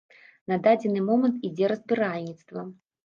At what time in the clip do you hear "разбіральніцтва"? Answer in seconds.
1.73-2.69